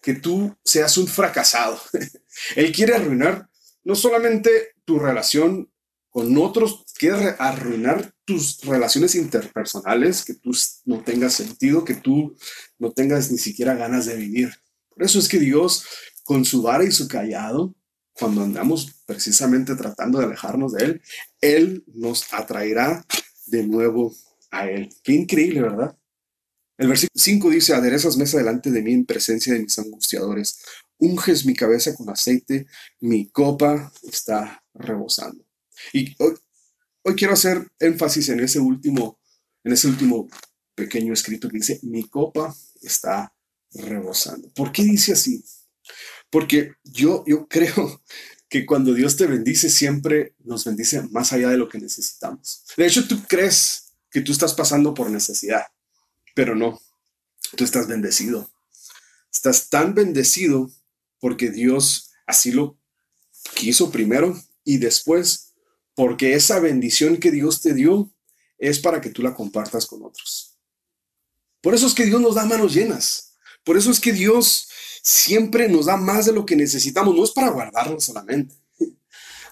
que 0.00 0.14
tú 0.14 0.56
seas 0.64 0.96
un 0.96 1.06
fracasado. 1.06 1.80
Él 2.56 2.72
quiere 2.72 2.94
arruinar 2.94 3.48
no 3.84 3.94
solamente 3.94 4.74
tu 4.84 4.98
relación 4.98 5.70
con 6.10 6.36
otros, 6.38 6.84
quieres 6.98 7.34
arruinar 7.38 8.12
tus 8.24 8.60
relaciones 8.62 9.14
interpersonales, 9.14 10.24
que 10.24 10.34
tú 10.34 10.50
no 10.84 11.02
tengas 11.02 11.34
sentido, 11.34 11.84
que 11.84 11.94
tú 11.94 12.36
no 12.78 12.92
tengas 12.92 13.30
ni 13.30 13.38
siquiera 13.38 13.74
ganas 13.74 14.06
de 14.06 14.16
vivir. 14.16 14.50
Por 14.90 15.04
eso 15.04 15.18
es 15.18 15.28
que 15.28 15.38
Dios, 15.38 15.84
con 16.24 16.44
su 16.44 16.62
vara 16.62 16.84
y 16.84 16.90
su 16.90 17.08
callado, 17.08 17.74
cuando 18.12 18.42
andamos 18.42 19.02
precisamente 19.06 19.76
tratando 19.76 20.18
de 20.18 20.24
alejarnos 20.24 20.72
de 20.72 20.84
Él, 20.84 21.02
Él 21.40 21.84
nos 21.86 22.32
atraerá 22.32 23.06
de 23.46 23.66
nuevo 23.66 24.14
a 24.50 24.68
Él. 24.68 24.88
Qué 25.02 25.12
increíble, 25.12 25.62
¿verdad? 25.62 25.96
El 26.78 26.88
versículo 26.88 27.20
5 27.20 27.50
dice, 27.50 27.74
aderezas 27.74 28.16
mesa 28.16 28.38
delante 28.38 28.70
de 28.70 28.80
mí 28.82 28.92
en 28.92 29.04
presencia 29.04 29.52
de 29.52 29.58
mis 29.58 29.78
angustiadores, 29.78 30.60
unges 30.98 31.44
mi 31.44 31.54
cabeza 31.54 31.94
con 31.94 32.08
aceite, 32.08 32.66
mi 33.00 33.28
copa 33.28 33.92
está 34.08 34.62
rebosando. 34.74 35.44
Y 35.92 36.14
hoy, 36.22 36.36
quiero 37.16 37.34
hacer 37.34 37.68
énfasis 37.80 38.28
en 38.28 38.40
ese 38.40 38.60
último, 38.60 39.18
en 39.64 39.72
ese 39.72 39.88
último 39.88 40.28
pequeño 40.76 41.12
escrito 41.12 41.48
que 41.48 41.58
dice, 41.58 41.80
mi 41.82 42.04
copa 42.04 42.54
está 42.80 43.34
rebosando. 43.72 44.48
¿Por 44.50 44.70
qué 44.70 44.84
dice 44.84 45.12
así? 45.12 45.44
Porque 46.30 46.74
yo, 46.84 47.24
yo 47.26 47.48
creo 47.48 48.02
que 48.48 48.64
cuando 48.64 48.94
Dios 48.94 49.16
te 49.16 49.26
bendice, 49.26 49.68
siempre 49.68 50.34
nos 50.44 50.64
bendice 50.64 51.02
más 51.10 51.32
allá 51.32 51.48
de 51.48 51.58
lo 51.58 51.68
que 51.68 51.78
necesitamos. 51.78 52.64
De 52.76 52.86
hecho, 52.86 53.08
tú 53.08 53.20
crees 53.28 53.94
que 54.10 54.20
tú 54.20 54.30
estás 54.30 54.54
pasando 54.54 54.94
por 54.94 55.10
necesidad, 55.10 55.64
pero 56.38 56.54
no, 56.54 56.80
tú 57.56 57.64
estás 57.64 57.88
bendecido. 57.88 58.48
Estás 59.32 59.70
tan 59.70 59.92
bendecido 59.92 60.70
porque 61.18 61.50
Dios 61.50 62.12
así 62.28 62.52
lo 62.52 62.78
quiso 63.56 63.90
primero 63.90 64.40
y 64.62 64.76
después 64.76 65.54
porque 65.96 66.34
esa 66.34 66.60
bendición 66.60 67.16
que 67.16 67.32
Dios 67.32 67.60
te 67.60 67.74
dio 67.74 68.14
es 68.56 68.78
para 68.78 69.00
que 69.00 69.10
tú 69.10 69.20
la 69.20 69.34
compartas 69.34 69.84
con 69.84 70.04
otros. 70.04 70.56
Por 71.60 71.74
eso 71.74 71.88
es 71.88 71.94
que 71.94 72.06
Dios 72.06 72.20
nos 72.20 72.36
da 72.36 72.44
manos 72.44 72.72
llenas. 72.72 73.36
Por 73.64 73.76
eso 73.76 73.90
es 73.90 73.98
que 73.98 74.12
Dios 74.12 74.68
siempre 75.02 75.68
nos 75.68 75.86
da 75.86 75.96
más 75.96 76.26
de 76.26 76.34
lo 76.34 76.46
que 76.46 76.54
necesitamos. 76.54 77.16
No 77.16 77.24
es 77.24 77.32
para 77.32 77.50
guardarlo 77.50 77.98
solamente. 77.98 78.54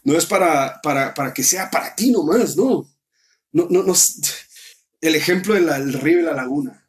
No 0.05 0.17
es 0.17 0.25
para, 0.25 0.81
para, 0.83 1.35
que 1.35 1.43
sea 1.43 1.69
para 1.69 1.97
ti 1.97 2.13
nomás, 2.13 2.57
no. 2.57 2.89
No, 3.51 3.67
no, 3.69 3.83
no. 3.83 3.93
El 5.07 5.15
ejemplo 5.15 5.55
del 5.55 5.93
río 5.93 6.19
y 6.19 6.23
la 6.25 6.33
laguna. 6.33 6.85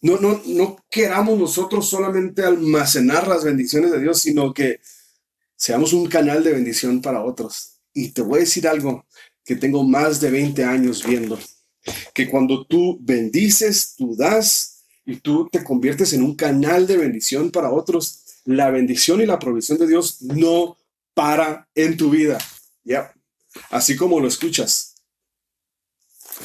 No, 0.00 0.18
no, 0.18 0.42
no 0.46 0.84
queramos 0.90 1.38
nosotros 1.38 1.88
solamente 1.88 2.42
almacenar 2.42 3.28
las 3.28 3.44
bendiciones 3.44 3.92
de 3.92 4.00
Dios, 4.00 4.20
sino 4.20 4.52
que 4.52 4.80
seamos 5.54 5.92
un 5.92 6.08
canal 6.08 6.42
de 6.42 6.54
bendición 6.54 7.00
para 7.00 7.22
otros. 7.22 7.82
Y 7.94 8.08
te 8.08 8.22
voy 8.22 8.38
a 8.38 8.40
decir 8.40 8.66
algo 8.66 9.06
que 9.44 9.54
tengo 9.54 9.84
más 9.84 10.20
de 10.20 10.28
20 10.28 10.64
años 10.64 11.06
viendo, 11.06 11.38
que 12.12 12.28
cuando 12.28 12.66
tú 12.66 12.98
bendices, 13.00 13.94
tú 13.96 14.16
das 14.16 14.82
y 15.06 15.14
tú 15.14 15.48
te 15.52 15.62
conviertes 15.62 16.12
en 16.12 16.24
un 16.24 16.34
canal 16.34 16.84
de 16.88 16.96
bendición 16.96 17.52
para 17.52 17.70
otros, 17.70 18.24
la 18.44 18.70
bendición 18.70 19.20
y 19.20 19.26
la 19.26 19.38
provisión 19.38 19.78
de 19.78 19.86
Dios 19.86 20.20
no 20.22 20.76
para 21.14 21.68
en 21.76 21.96
tu 21.96 22.10
vida. 22.10 22.38
Ya, 22.82 23.14
así 23.70 23.94
como 23.94 24.18
lo 24.18 24.26
escuchas. 24.26 24.89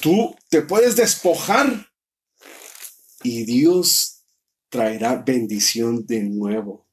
Tú 0.02 0.36
te 0.50 0.62
puedes 0.62 0.96
despojar 0.96 1.90
y 3.24 3.44
Dios 3.46 4.24
traerá 4.70 5.16
bendición 5.16 6.06
de 6.06 6.24
nuevo. 6.24 6.88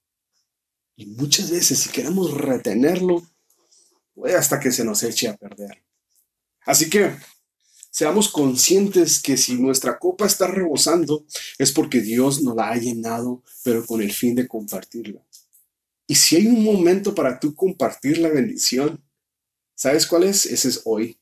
Y 0.97 1.07
muchas 1.07 1.51
veces 1.51 1.81
si 1.81 1.91
queremos 1.91 2.33
retenerlo, 2.33 3.23
hasta 4.37 4.61
que 4.61 4.71
se 4.71 4.85
nos 4.85 5.03
eche 5.03 5.29
a 5.29 5.37
perder. 5.37 5.85
Así 6.65 6.89
que 6.89 7.17
seamos 7.91 8.29
conscientes 8.29 9.21
que 9.21 9.37
si 9.37 9.55
nuestra 9.55 9.99
copa 9.99 10.27
está 10.27 10.47
rebosando 10.47 11.27
es 11.59 11.73
porque 11.73 12.01
Dios 12.01 12.43
nos 12.43 12.57
la 12.57 12.71
ha 12.71 12.77
llenado, 12.77 13.43
pero 13.65 13.85
con 13.85 14.01
el 14.01 14.13
fin 14.13 14.35
de 14.35 14.47
compartirla. 14.47 15.25
Y 16.07 16.15
si 16.15 16.37
hay 16.37 16.47
un 16.47 16.63
momento 16.63 17.15
para 17.15 17.39
tú 17.41 17.55
compartir 17.55 18.19
la 18.19 18.29
bendición, 18.29 19.03
¿sabes 19.75 20.07
cuál 20.07 20.25
es? 20.25 20.47
Ese 20.47 20.69
es 20.69 20.83
hoy. 20.85 21.19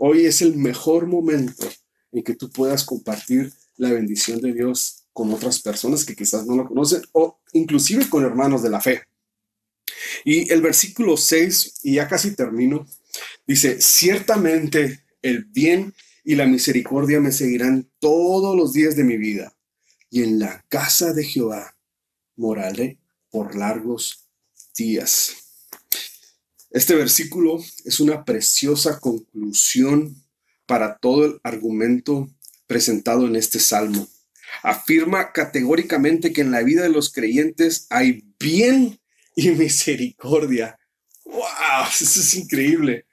Hoy 0.00 0.26
es 0.26 0.42
el 0.42 0.54
mejor 0.54 1.08
momento 1.08 1.68
en 2.12 2.22
que 2.22 2.36
tú 2.36 2.48
puedas 2.50 2.84
compartir 2.84 3.52
la 3.76 3.90
bendición 3.90 4.40
de 4.40 4.52
Dios 4.52 5.08
con 5.12 5.32
otras 5.32 5.60
personas 5.60 6.04
que 6.04 6.14
quizás 6.14 6.46
no 6.46 6.54
lo 6.54 6.68
conocen 6.68 7.02
o 7.10 7.40
inclusive 7.52 8.08
con 8.08 8.24
hermanos 8.24 8.62
de 8.62 8.70
la 8.70 8.80
fe. 8.80 9.02
Y 10.24 10.52
el 10.52 10.62
versículo 10.62 11.16
6, 11.16 11.80
y 11.82 11.94
ya 11.94 12.06
casi 12.06 12.36
termino, 12.36 12.86
dice, 13.44 13.80
ciertamente 13.80 15.02
el 15.20 15.46
bien 15.46 15.92
y 16.22 16.36
la 16.36 16.46
misericordia 16.46 17.18
me 17.18 17.32
seguirán 17.32 17.90
todos 17.98 18.56
los 18.56 18.72
días 18.72 18.94
de 18.94 19.02
mi 19.02 19.16
vida, 19.16 19.52
y 20.10 20.22
en 20.22 20.38
la 20.38 20.64
casa 20.68 21.12
de 21.12 21.24
Jehová 21.24 21.76
moraré 22.36 23.00
por 23.30 23.56
largos 23.56 24.28
días. 24.76 25.47
Este 26.70 26.94
versículo 26.94 27.58
es 27.84 27.98
una 27.98 28.24
preciosa 28.24 29.00
conclusión 29.00 30.22
para 30.66 30.98
todo 30.98 31.24
el 31.24 31.40
argumento 31.42 32.28
presentado 32.66 33.26
en 33.26 33.36
este 33.36 33.58
salmo. 33.58 34.06
Afirma 34.62 35.32
categóricamente 35.32 36.32
que 36.32 36.42
en 36.42 36.50
la 36.50 36.62
vida 36.62 36.82
de 36.82 36.90
los 36.90 37.10
creyentes 37.10 37.86
hay 37.88 38.22
bien 38.38 39.00
y 39.34 39.50
misericordia. 39.50 40.78
¡Wow! 41.24 41.86
Eso 41.88 42.20
es 42.20 42.34
increíble. 42.34 43.06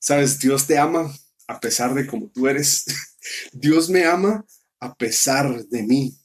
Sabes, 0.00 0.40
Dios 0.40 0.66
te 0.66 0.76
ama 0.76 1.14
a 1.46 1.60
pesar 1.60 1.94
de 1.94 2.06
como 2.06 2.30
tú 2.30 2.48
eres. 2.48 2.84
Dios 3.52 3.88
me 3.88 4.04
ama 4.04 4.44
a 4.80 4.94
pesar 4.96 5.64
de 5.66 5.82
mí. 5.84 6.18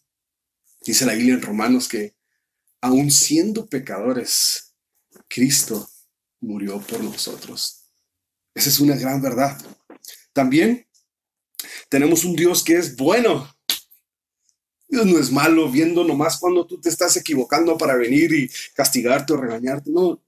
Dice 0.84 1.06
la 1.06 1.14
Biblia 1.14 1.36
en 1.36 1.42
Romanos 1.42 1.88
que 1.88 2.16
aun 2.82 3.12
siendo 3.12 3.68
pecadores, 3.68 4.74
Cristo 5.28 5.88
murió 6.40 6.80
por 6.80 7.04
nosotros. 7.04 7.84
Esa 8.54 8.70
es 8.70 8.80
una 8.80 8.96
gran 8.96 9.22
verdad. 9.22 9.58
También 10.34 10.88
tenemos 11.90 12.24
un 12.24 12.36
Dios 12.36 12.64
que 12.64 12.78
es 12.78 12.96
bueno. 12.96 13.48
Dios 14.88 15.06
no 15.06 15.20
es 15.20 15.32
malo 15.32 15.70
viendo 15.70 16.04
nomás 16.04 16.40
cuando 16.40 16.66
tú 16.66 16.80
te 16.80 16.90
estás 16.90 17.18
equivocando 17.18 17.78
para 17.78 17.96
venir 17.96 18.34
y 18.34 18.50
castigarte 18.74 19.34
o 19.34 19.38
regañarte. 19.38 19.92
No, 19.92 20.22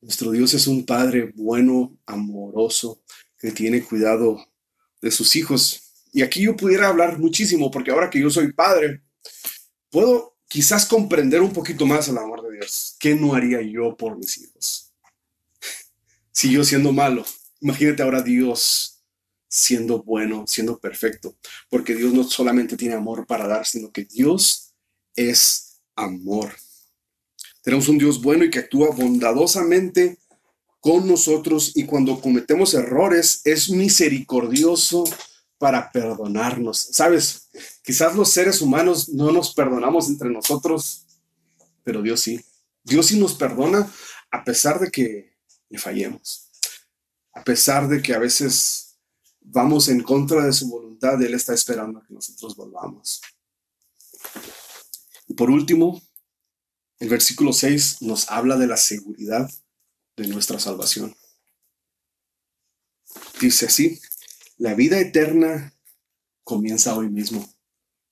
nuestro 0.00 0.30
Dios 0.30 0.54
es 0.54 0.66
un 0.66 0.84
Padre 0.86 1.32
bueno, 1.34 1.98
amoroso, 2.06 3.02
que 3.38 3.50
tiene 3.50 3.82
cuidado 3.82 4.38
de 5.00 5.10
sus 5.10 5.36
hijos. 5.36 5.82
Y 6.12 6.22
aquí 6.22 6.42
yo 6.42 6.56
pudiera 6.56 6.88
hablar 6.88 7.18
muchísimo, 7.18 7.70
porque 7.70 7.90
ahora 7.90 8.08
que 8.08 8.20
yo 8.20 8.30
soy 8.30 8.52
padre, 8.52 9.02
puedo 9.90 10.36
quizás 10.48 10.86
comprender 10.86 11.42
un 11.42 11.52
poquito 11.52 11.84
más 11.84 12.08
el 12.08 12.18
amor 12.18 12.42
de 12.42 12.56
Dios. 12.56 12.96
¿Qué 12.98 13.14
no 13.14 13.34
haría 13.34 13.60
yo 13.60 13.96
por 13.96 14.16
mis 14.16 14.38
hijos? 14.38 14.85
Si 16.36 16.52
yo 16.52 16.64
siendo 16.64 16.92
malo, 16.92 17.24
imagínate 17.62 18.02
ahora 18.02 18.20
Dios 18.20 19.02
siendo 19.48 20.02
bueno, 20.02 20.44
siendo 20.46 20.78
perfecto, 20.78 21.34
porque 21.70 21.94
Dios 21.94 22.12
no 22.12 22.24
solamente 22.24 22.76
tiene 22.76 22.94
amor 22.94 23.26
para 23.26 23.48
dar, 23.48 23.66
sino 23.66 23.90
que 23.90 24.04
Dios 24.04 24.74
es 25.14 25.80
amor. 25.94 26.54
Tenemos 27.62 27.88
un 27.88 27.96
Dios 27.96 28.20
bueno 28.20 28.44
y 28.44 28.50
que 28.50 28.58
actúa 28.58 28.90
bondadosamente 28.90 30.18
con 30.78 31.08
nosotros 31.08 31.72
y 31.74 31.86
cuando 31.86 32.20
cometemos 32.20 32.74
errores 32.74 33.40
es 33.44 33.70
misericordioso 33.70 35.04
para 35.56 35.90
perdonarnos. 35.90 36.78
Sabes, 36.92 37.48
quizás 37.82 38.14
los 38.14 38.28
seres 38.28 38.60
humanos 38.60 39.08
no 39.08 39.32
nos 39.32 39.54
perdonamos 39.54 40.10
entre 40.10 40.28
nosotros, 40.28 41.06
pero 41.82 42.02
Dios 42.02 42.20
sí. 42.20 42.44
Dios 42.84 43.06
sí 43.06 43.18
nos 43.18 43.32
perdona 43.32 43.90
a 44.30 44.44
pesar 44.44 44.78
de 44.78 44.90
que 44.90 45.35
le 45.68 45.78
fallemos, 45.78 46.50
a 47.32 47.44
pesar 47.44 47.88
de 47.88 48.00
que 48.00 48.14
a 48.14 48.18
veces 48.18 48.98
vamos 49.40 49.88
en 49.88 50.02
contra 50.02 50.44
de 50.44 50.52
su 50.52 50.68
voluntad, 50.68 51.20
Él 51.22 51.34
está 51.34 51.54
esperando 51.54 51.98
a 51.98 52.06
que 52.06 52.14
nosotros 52.14 52.56
volvamos. 52.56 53.20
Y 55.28 55.34
por 55.34 55.50
último, 55.50 56.00
el 56.98 57.08
versículo 57.08 57.52
6 57.52 58.02
nos 58.02 58.30
habla 58.30 58.56
de 58.56 58.66
la 58.66 58.76
seguridad 58.76 59.50
de 60.16 60.28
nuestra 60.28 60.58
salvación. 60.58 61.14
Dice 63.40 63.66
así, 63.66 64.00
la 64.56 64.74
vida 64.74 64.98
eterna 64.98 65.74
comienza 66.42 66.94
hoy 66.94 67.10
mismo 67.10 67.46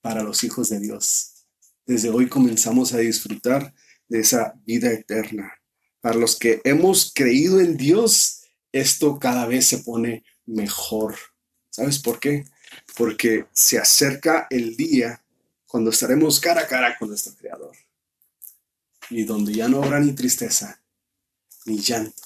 para 0.03 0.23
los 0.23 0.45
hijos 0.45 0.69
de 0.69 0.81
Dios. 0.81 1.47
Desde 1.87 2.11
hoy 2.11 2.29
comenzamos 2.29 2.93
a 2.93 2.99
disfrutar 2.99 3.75
de 4.09 4.21
esa 4.21 4.55
vida 4.67 4.93
eterna. 4.93 5.53
Para 6.05 6.19
los 6.19 6.37
que 6.37 6.61
hemos 6.65 7.13
creído 7.15 7.61
en 7.61 7.79
Dios, 7.79 8.43
esto 8.73 9.19
cada 9.19 9.47
vez 9.47 9.67
se 9.67 9.79
pone 9.79 10.23
mejor. 10.45 11.17
¿Sabes 11.71 11.99
por 11.99 12.21
qué? 12.21 12.45
Porque 12.95 13.47
se 13.55 13.79
acerca 13.79 14.47
el 14.51 14.77
día 14.77 15.25
cuando 15.67 15.89
estaremos 15.89 16.41
cara 16.41 16.61
a 16.61 16.67
cara 16.67 16.99
con 16.99 17.09
nuestro 17.09 17.35
Creador 17.35 17.75
y 19.09 19.25
donde 19.25 19.55
ya 19.55 19.67
no 19.67 19.83
habrá 19.83 19.99
ni 19.99 20.13
tristeza 20.13 20.79
ni 21.65 21.79
llanto, 21.79 22.23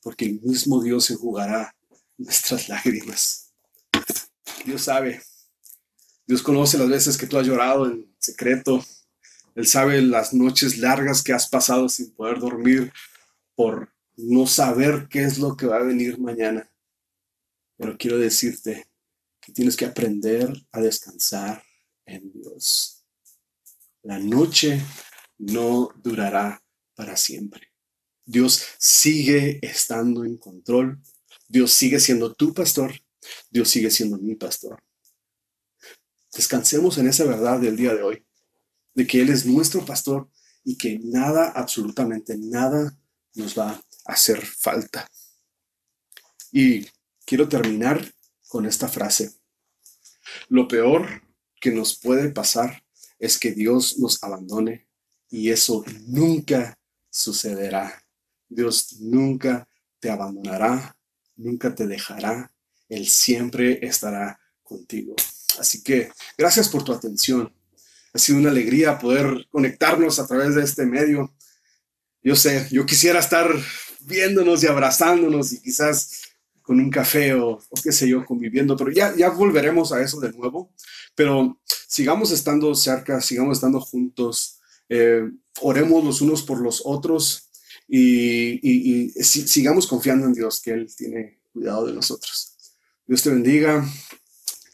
porque 0.00 0.24
el 0.24 0.40
mismo 0.40 0.82
Dios 0.82 1.10
enjugará 1.10 1.76
nuestras 2.16 2.70
lágrimas. 2.70 3.52
Dios 4.64 4.80
sabe, 4.80 5.22
Dios 6.26 6.42
conoce 6.42 6.78
las 6.78 6.88
veces 6.88 7.18
que 7.18 7.26
tú 7.26 7.36
has 7.36 7.46
llorado 7.46 7.84
en 7.84 8.16
secreto, 8.18 8.82
Él 9.54 9.66
sabe 9.66 10.00
las 10.02 10.32
noches 10.32 10.78
largas 10.78 11.22
que 11.22 11.32
has 11.32 11.48
pasado 11.48 11.88
sin 11.88 12.12
poder 12.12 12.38
dormir 12.38 12.92
por 13.54 13.92
no 14.16 14.46
saber 14.46 15.08
qué 15.08 15.24
es 15.24 15.38
lo 15.38 15.56
que 15.56 15.66
va 15.66 15.76
a 15.76 15.82
venir 15.82 16.18
mañana. 16.18 16.70
Pero 17.76 17.96
quiero 17.98 18.18
decirte 18.18 18.88
que 19.40 19.52
tienes 19.52 19.76
que 19.76 19.86
aprender 19.86 20.52
a 20.70 20.80
descansar 20.80 21.62
en 22.06 22.32
Dios. 22.32 23.04
La 24.02 24.18
noche 24.18 24.80
no 25.38 25.90
durará 26.02 26.62
para 26.94 27.16
siempre. 27.16 27.68
Dios 28.24 28.64
sigue 28.78 29.58
estando 29.62 30.24
en 30.24 30.36
control. 30.36 31.00
Dios 31.48 31.72
sigue 31.72 31.98
siendo 32.00 32.34
tu 32.34 32.54
pastor. 32.54 32.92
Dios 33.50 33.68
sigue 33.68 33.90
siendo 33.90 34.18
mi 34.18 34.34
pastor. 34.34 34.82
Descansemos 36.32 36.96
en 36.98 37.08
esa 37.08 37.24
verdad 37.24 37.60
del 37.60 37.76
día 37.76 37.94
de 37.94 38.02
hoy, 38.02 38.24
de 38.94 39.06
que 39.06 39.20
Él 39.20 39.30
es 39.30 39.46
nuestro 39.46 39.84
pastor 39.84 40.28
y 40.64 40.76
que 40.76 40.98
nada, 41.02 41.52
absolutamente 41.54 42.36
nada, 42.38 42.96
nos 43.34 43.58
va 43.58 43.70
a 43.70 44.12
hacer 44.12 44.44
falta. 44.44 45.06
Y 46.50 46.86
quiero 47.24 47.48
terminar 47.48 48.12
con 48.48 48.66
esta 48.66 48.88
frase. 48.88 49.32
Lo 50.48 50.68
peor 50.68 51.22
que 51.60 51.70
nos 51.70 51.98
puede 51.98 52.30
pasar 52.30 52.84
es 53.18 53.38
que 53.38 53.52
Dios 53.52 53.98
nos 53.98 54.22
abandone 54.22 54.86
y 55.30 55.50
eso 55.50 55.84
nunca 56.06 56.78
sucederá. 57.08 58.04
Dios 58.48 58.96
nunca 59.00 59.66
te 59.98 60.10
abandonará, 60.10 60.96
nunca 61.36 61.74
te 61.74 61.86
dejará. 61.86 62.52
Él 62.88 63.08
siempre 63.08 63.78
estará 63.86 64.38
contigo. 64.62 65.14
Así 65.58 65.82
que 65.82 66.10
gracias 66.36 66.68
por 66.68 66.84
tu 66.84 66.92
atención. 66.92 67.52
Ha 68.12 68.18
sido 68.18 68.38
una 68.38 68.50
alegría 68.50 68.98
poder 68.98 69.46
conectarnos 69.50 70.18
a 70.18 70.26
través 70.26 70.54
de 70.54 70.62
este 70.62 70.84
medio. 70.86 71.34
Yo 72.22 72.36
sé, 72.36 72.68
yo 72.70 72.86
quisiera 72.86 73.20
estar 73.20 73.48
viéndonos 74.00 74.62
y 74.62 74.66
abrazándonos 74.66 75.52
y 75.52 75.60
quizás 75.60 76.22
con 76.62 76.78
un 76.78 76.90
café 76.90 77.34
o, 77.34 77.58
qué 77.82 77.90
sé 77.90 78.08
yo, 78.08 78.24
conviviendo, 78.24 78.76
pero 78.76 78.90
ya, 78.90 79.14
ya 79.16 79.30
volveremos 79.30 79.92
a 79.92 80.00
eso 80.00 80.20
de 80.20 80.32
nuevo. 80.32 80.72
Pero 81.14 81.60
sigamos 81.88 82.30
estando 82.30 82.74
cerca, 82.74 83.20
sigamos 83.20 83.58
estando 83.58 83.80
juntos, 83.80 84.60
eh, 84.88 85.28
oremos 85.60 86.04
los 86.04 86.20
unos 86.20 86.42
por 86.42 86.60
los 86.60 86.82
otros 86.84 87.50
y, 87.88 89.10
sigamos 89.22 89.86
confiando 89.86 90.26
en 90.26 90.32
Dios, 90.32 90.60
que 90.62 90.70
Él 90.72 90.86
tiene 90.96 91.40
cuidado 91.52 91.86
de 91.86 91.92
nosotros. 91.92 92.56
Dios 93.06 93.22
te 93.22 93.30
bendiga 93.30 93.86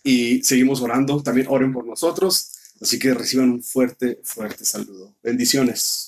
y 0.04 0.42
seguimos 0.44 0.80
orando. 0.80 1.22
También 1.22 1.48
oren 1.50 1.72
por 1.72 1.86
nosotros. 1.86 2.52
Así 2.80 2.98
que 2.98 3.14
reciban 3.14 3.50
un 3.50 3.62
fuerte, 3.62 4.20
fuerte 4.24 4.64
saludo. 4.64 5.14
Bendiciones. 5.22 6.06